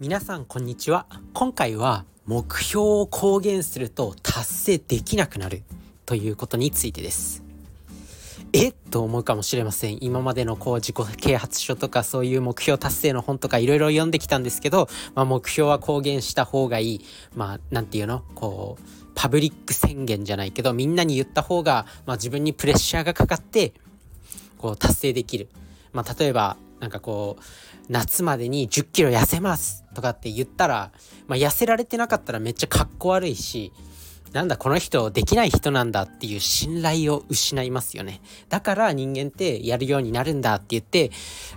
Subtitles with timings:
[0.00, 1.04] 皆さんこんにちは。
[1.34, 5.62] 今回は目標を公言すると達成できなくなる
[6.06, 7.42] ということについてです。
[8.54, 10.02] えと思うかもしれません。
[10.02, 17.00] 今までのこう自己啓発書とかそういう目標達成の本とかいろいろ読んできたんですけど、まあ、目標は公言した方がいい。
[17.36, 18.24] まあなんていうの？
[18.34, 23.74] こうパブリック宣言じゃないけどみんなに言った方が、まあ、自分にプレッシャーがかかって
[24.56, 25.50] こう達成できる、
[25.92, 27.42] まあ、例えばなんかこう
[27.90, 30.92] 夏までに10キロ痩せますとかって言ったら、
[31.26, 33.72] まあ、痩せられてなかったらめっちゃかっこ悪いし
[34.32, 38.20] なんだこの人できない人なんだっていう信頼を失いますよね。
[38.48, 41.10] だから人間ってやるようになるんだって言って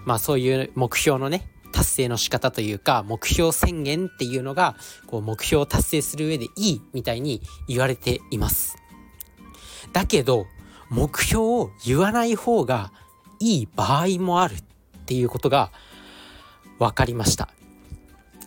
[0.06, 4.76] まあそういう目標のね達成の仕方というか目標宣言っていうのが
[5.06, 8.76] こう目標を達成する上でいいみたいに言われています。
[9.92, 10.48] だけど
[10.90, 12.92] 目標を言わない方が
[13.40, 14.64] いい場合もあるっ
[15.06, 15.72] ていうことが
[16.84, 17.50] 分かりました。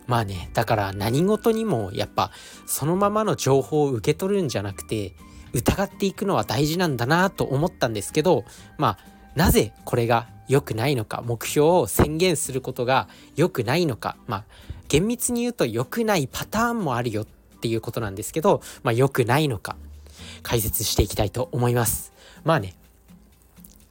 [0.07, 2.31] まあねだから何事にもやっぱ
[2.67, 5.15] そのままの情報を受け取るんじゃなくて
[5.53, 8.45] 疑っていくのは大事なんだなと思ったんですけど
[8.79, 8.99] まあ
[9.35, 14.45] なぜこれが良くないのか目標を宣言することが良くないのかまあ
[14.87, 17.27] 厳密に言うと良くないパターンもあるよっ
[17.61, 19.77] ていうことなんですけどまあ良くないのか
[20.45, 22.13] 解説していきたいと思います。
[22.45, 22.75] まあね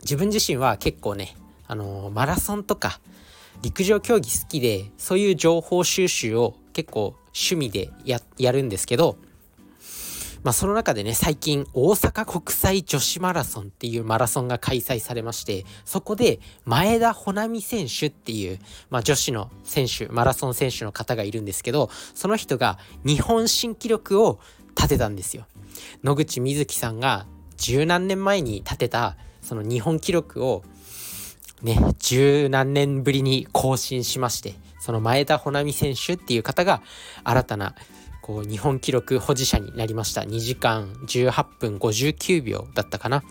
[0.02, 1.36] 自分自身は結構ね
[1.68, 3.02] あのー、マラソンとか
[3.62, 7.90] 陸上競技好きでそういう情報収集を結構趣味で
[8.38, 9.18] やるんですけど
[10.44, 18.60] まあその中でね最近大阪国際女子マラソンっていうマラソンが開催されましてそこで前田穂波選手っていう、
[18.92, 24.40] まあ、女子の選手マラソン選手の方がいるんですけどその人が日本新記録を
[24.78, 25.48] 立てたんですよ。
[26.04, 27.26] 野口みずきさんが
[27.58, 30.64] 十何年前に立てたその日本記録を
[31.62, 36.82] ね、十何年ぶりに更新しまして、その前田穂波選手っていう方が
[37.24, 37.76] 新たな
[38.22, 40.22] こう日本記録保持者になりました。
[40.22, 43.24] 2時間18分59秒だったかな。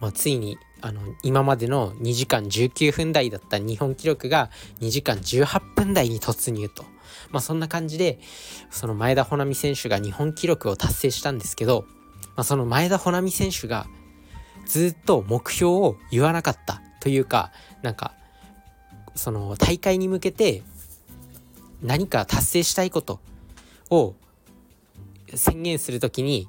[0.00, 6.84] まあ、ついにあの今までの2時間19分台だった日本記録が2時間18分台に突入と。
[7.30, 8.18] まあ、そんな感じで
[8.70, 11.84] その前田穂波選手が日本記録を達成したんですけど、
[12.34, 13.86] まあ、その前田穂波選手が
[14.68, 17.50] ずっと目標を言わなかったというか
[17.82, 18.12] なんか
[19.14, 20.62] その大会に向けて
[21.82, 23.20] 何か達成したいこと
[23.90, 24.14] を
[25.34, 26.48] 宣言する時に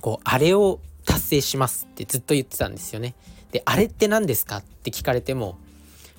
[0.00, 3.14] こうあれを達成しますってずっと言ってたんですよね。
[3.52, 5.58] であれって何ですかって聞かれても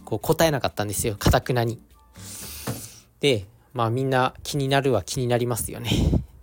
[0.05, 1.79] こう答えなかったんですよかたくなに。
[3.19, 5.91] でまあみんな気になるは気になりますよね。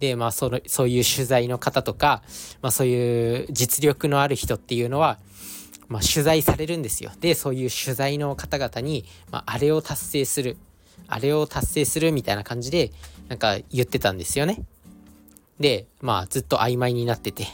[0.02, 2.24] で、まあその、そういう取材の方とか、
[2.60, 5.20] まあそういう実力のある人っていうのは、
[5.86, 7.12] まあ取材されるんですよ。
[7.20, 10.56] で、そういう取材の方々に、まああれを達成する、
[11.06, 12.90] あれを達成するみたいな感じで、
[13.28, 14.64] なんか言ってたんですよね。
[15.60, 17.46] で、まあずっと曖昧になってて、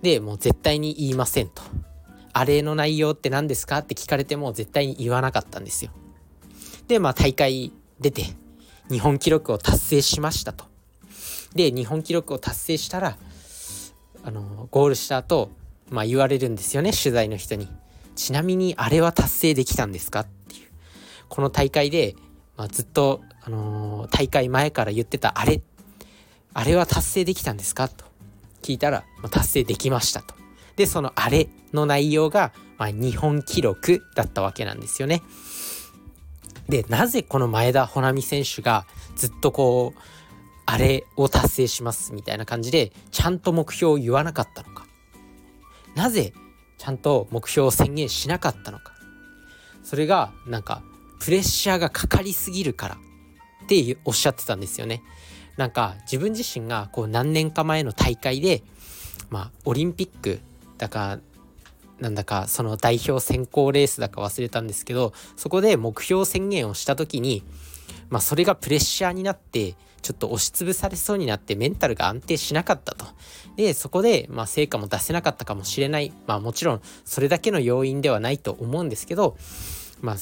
[0.00, 1.60] で、もう絶対に言いませんと。
[2.32, 5.90] あれの内容って何ですかって聞かれても絶対に言わなかったんですよ。
[6.86, 8.24] で、まあ大会出て、
[8.90, 10.77] 日本記録を達成しましたと。
[11.54, 13.16] で日本記録を達成したら
[14.22, 15.50] あのゴールした後、
[15.90, 17.68] まあ言われるんですよね取材の人に。
[18.16, 20.68] ちなみにあれは達成できたんですかっていう
[21.28, 22.16] この大会で、
[22.56, 25.62] まあ、ずっと、あのー、大会前から言ってたあれ
[26.52, 28.04] あれは達成できたんですかと
[28.60, 30.34] 聞いたら、まあ、達成できましたと。
[30.74, 35.22] でそのあれの内容が、まあ、日本記録だったわけなんですよね。
[36.68, 38.84] でなぜこの前田穂波選手が
[39.16, 40.00] ずっとこう
[40.70, 44.86] あれを達成しますみたいな感じでちゃんと目標を言わなかったのか。
[45.94, 46.34] なぜ
[46.76, 48.92] ちゃんと目標を宣言しなかったのか。
[49.82, 50.82] それがなんか
[51.20, 52.98] プレッシャーがかかりすぎるから
[53.64, 55.02] っておっしゃってたんですよね。
[55.56, 58.62] なんか自分自身がこう何年か前の大会で
[59.30, 60.40] まあオリンピック
[60.76, 61.18] だか
[61.98, 67.42] なんだかその代表選考レースだか忘れたんですけどそこで目標宣言をした時に
[68.10, 73.06] まあそれがプレッシャーになってちょっと押しつぶされそうになってメンタルが安定しなかったと。
[73.56, 76.12] で、そこで、まあ、成果も出せなかったかもしれない。
[76.26, 79.36] まあ、もちろん、それだけの要因ではないと思うんですけど、
[80.00, 80.16] まあ、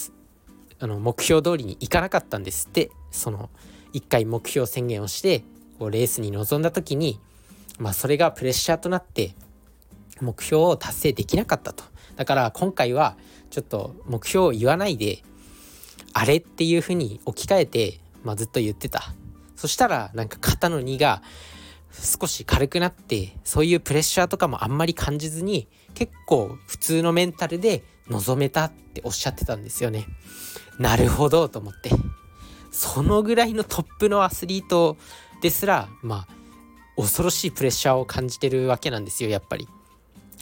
[0.79, 3.51] あの、目標通りにいかなかったんですって、その、
[3.93, 5.45] 一回目標宣言をして、
[5.79, 7.21] こう、レースに臨んだ時に、
[7.79, 9.35] まあ、それがプレッシャーとなって、
[10.21, 11.85] 目標を達成できなかったと。
[12.17, 13.17] だから、今回は、
[13.51, 15.23] ちょっと目標を言わないで、
[16.19, 19.13] あれっていうふうに置き換えて、まあ、ずっと言ってた。
[19.55, 21.21] そしたらなんか肩の荷が
[21.93, 30.07] 少し軽くなってそういうプレッシャーとかもあんまり感じずに結構普通のメンタルで臨めたっておっしゃってたんですよね。
[30.79, 31.91] なるほどと思って
[32.71, 34.97] そのぐらいのトップのアスリート
[35.43, 36.29] ですらまあ
[36.97, 39.69] 恐ろしいプレッシャーを感じてるわけなんですよやっぱり。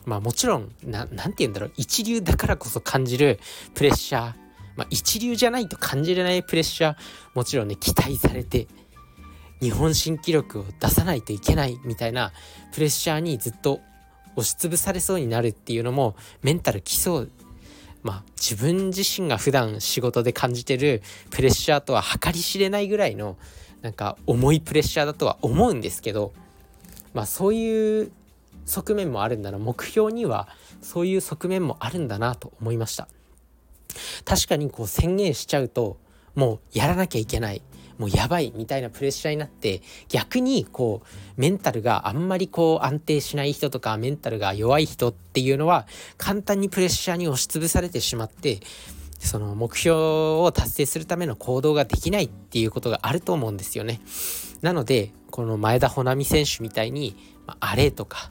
[0.06, 3.40] まあもちろん何て言うんだろう一流だからこそ感じる
[3.74, 4.43] プレッシャー
[4.76, 6.96] まあ一流じゃないと感じれないプレッシャー
[7.34, 8.66] もちろんね期待されて
[9.60, 12.32] 日本新記録を出さないといけないみたいな
[12.72, 13.80] プレッシャーにずっと
[14.36, 17.30] 押しつぶされそうになるっていうのもメンタルきそう
[18.02, 23.36] まあ自分自身が普段仕事で感じてるプレッシャーとは計り知れないぐらいの
[23.80, 26.32] なんか重いプレッシャーだとは思うんですけど
[27.12, 28.12] まあそういう
[28.66, 30.48] 側面もあるんだな目標には
[30.80, 33.08] そういう側面もあるんだなと思いました。
[34.24, 35.98] 確かにこう宣言しちゃうと
[36.34, 37.62] もうやらなきゃいけない
[37.98, 45.86] もうやばいみたいなプレッシャーになって逆にこうメンタルがあんまりこう安定しない人とかメンタルが弱い人っていうのは
[46.18, 48.60] 簡単にプレッシャーに押しつぶされてしまって
[49.18, 54.00] その目標を達成するための行動ができないっていうことがあると思うんですよね。
[54.60, 58.30] なのでこの前田穂波選手みたいに、あ、あれとか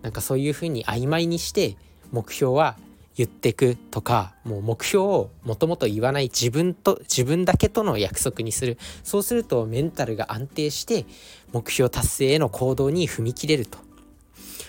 [0.00, 1.76] なんかそういうふうに曖昧にして
[2.12, 2.76] 目標は
[3.16, 8.78] 言っていくとかもう目標をもともと言わない自分と自分だけとの約束にする。
[9.02, 11.04] そうするとメンタルが安定して
[11.52, 13.78] 目標達成への行動に踏み切れると。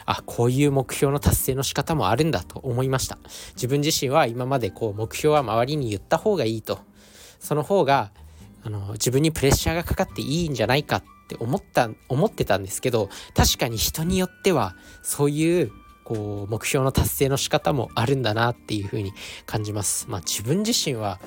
[0.06, 3.18] あこういう目標の達成の仕方もあるんだと思いました。
[3.56, 6.80] 自分自身は今までこう目標は周りに言った方がいいと。
[7.40, 8.12] その方が
[8.64, 15.72] あの自分にプレッシャーがかかっていいんじゃないかって思った思ってたんですけど確かに人によってはそういう
[16.04, 19.14] こう目標の達成の仕方もあるんだなっていうふうに
[19.46, 20.06] 感じます。
[20.10, 21.20] まあ自分自身は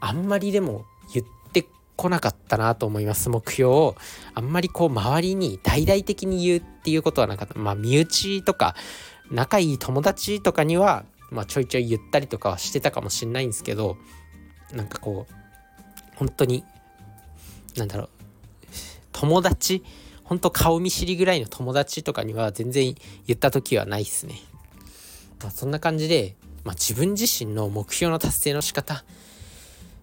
[0.00, 1.66] あんまりでも言って
[1.96, 3.28] こなかったなと思います。
[3.28, 3.96] 目標を
[4.34, 7.58] あんまりこう周りに大々的に言うっていうことはなかった。
[7.58, 8.74] まあ身内とか
[9.30, 13.96] 仲いい友達とかにはまあちょいちょい言ったりとかはしてたかもしんないんですけど
[14.72, 15.34] なんかこう
[16.16, 16.64] 本当に
[17.76, 18.08] なんだろう
[19.12, 19.82] 友達
[20.24, 22.94] ほんと顔見知りぐらいの友達とかには全然
[23.26, 24.40] 言った時はないっすね。
[25.40, 29.04] まあ、そんな感じで、まあ、自分自身の目標の達成の仕方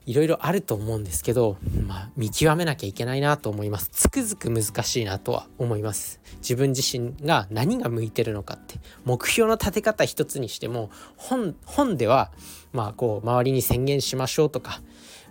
[0.06, 1.58] いろいろあると思うんですけど、
[1.88, 3.90] まあ、見極めなきゃいけないなと思います。
[3.92, 6.20] つくづく難しいなとは思います。
[6.38, 11.56] 自分自身が何が向いてるのかって、目標の立て方一つにしても、本、
[11.98, 12.32] では、
[12.74, 14.82] まあ、こう、周りに宣言しましょうとか、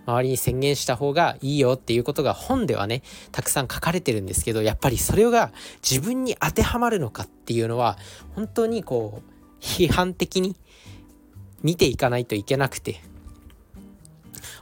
[0.05, 5.51] 周りに宣言した方がいいよっていうことが本ではねたくさん書かれてるんですけどやっぱりそれが
[5.87, 7.97] 自分に当てはまるのかっていうのは
[8.35, 10.55] 本当にこう批判的に
[11.63, 13.01] 見ていかないといけなくて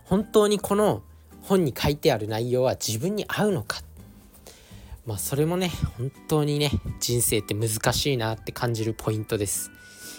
[0.03, 1.03] 本当にこの
[1.41, 3.81] 本に書いてある内容は自分に合うのか
[5.05, 9.71] まあそれもね本当にね人生って難しいなって感じるポイントです。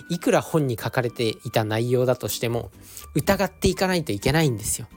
[0.08, 2.70] いくら本に書かれていた内容だとしても
[3.14, 4.88] 疑っていかないといけないんですよ。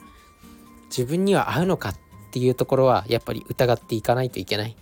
[0.96, 1.96] 自分には合うのかっ
[2.32, 4.76] ていうところはやっぱり疑っていかないといけない。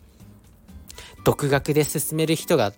[1.24, 2.74] 独学で進める人が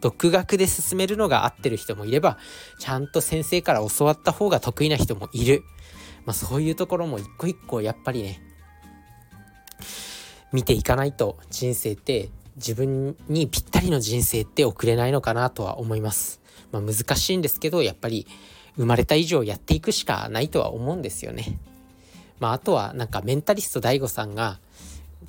[0.00, 2.38] 独学で進めるのが合ってる人もいれば
[2.78, 5.62] ちゃんと先生から教わった方が得意な人もいる、
[6.26, 8.42] まあ、そういうところも一個一個やっぱりね
[10.52, 16.40] 見ていかないと人生って自分にぴったりの人生って送れないのかなとは思います、
[16.70, 18.26] まあ、難しいんですけどやっぱり
[18.76, 21.58] 生まれた以上やっていくしかないとは思うんですよね。
[22.40, 24.58] まあ、あとはなんかメンタリスト DAIGO さんが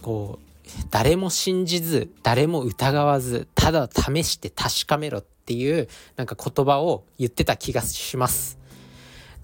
[0.02, 0.46] こう
[0.90, 8.58] 誰も信じず誰も疑わずただ試して確かめろっていうなんか言葉を言ってた気がします。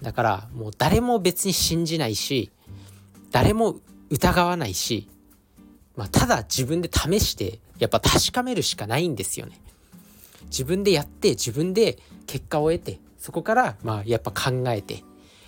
[0.02, 2.50] だからもう誰も別に信じないし
[3.30, 3.76] 誰も
[4.10, 5.08] 疑わないし、
[5.96, 9.60] まあ、ただ自分で試してやっぱ確かめるしかないんですよね。
[10.46, 15.04] 自分でやって自分で結果を得てそこからまあやっぱ考えて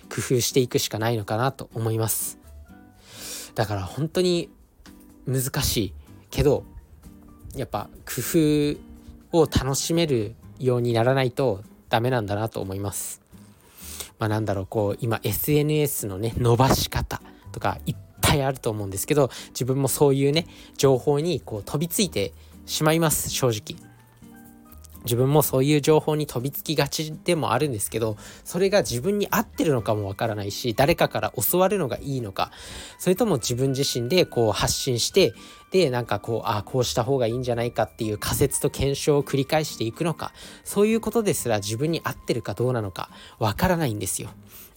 [0.09, 2.37] 工夫していくしかないのかなと思います。
[3.55, 4.49] だから本当に
[5.25, 5.93] 難しい
[6.29, 6.63] けど
[7.55, 8.21] やっぱ工
[9.31, 13.21] 夫を楽しめるようにならないとダメなんだなと思います。
[14.19, 17.21] まあなんだろうこう今 SNS のね伸ばし方
[17.51, 20.47] とかいっぱいあると思うんですけど自分もそういうね
[20.77, 22.33] 情報にこう飛びついて
[22.65, 23.94] しまいます正直。
[25.05, 32.51] 自分もそういう情報に飛びつきがちでもあるんですけどそれが自分に合ってるのかもわからないし誰かから教わるのがいいのか。
[32.99, 35.33] それとも自分自身でこう発信して
[35.71, 40.33] でなんかこうああこうした方がいいんじゃないかっていう仮説と検証を繰り返していくのか。
[40.63, 43.09] そういうことですら自分に合ってるかどうなのか
[43.39, 44.29] わからないんですよ。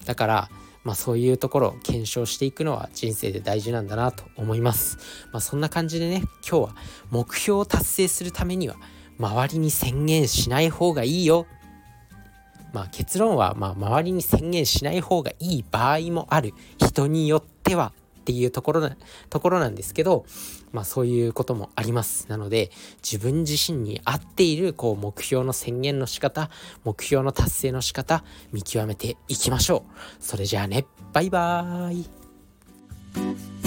[0.04, 0.50] だから
[0.84, 4.98] まあそういうところを検証していくのは人生で大事なんだなと思います。
[5.32, 6.76] まあそんな感じでね、今日は
[7.10, 8.76] 目標を達成するためには
[9.18, 11.46] 周りに宣言しない方がいいよ。
[12.72, 16.52] まあ、結論はまあ周りに宣言しない方がいい場合もある。
[16.78, 18.96] 人によってはっていうところな
[19.30, 20.26] ところなんですけど、
[20.70, 22.26] まあ、そういうこともあります。
[22.28, 22.70] なので
[23.02, 26.50] 自分自身に合っているこう目標の宣言の仕方
[26.84, 30.22] 目標の達成の仕方見極めていきましょう。
[30.22, 30.86] それじゃあね。
[31.12, 33.57] バイバーイ。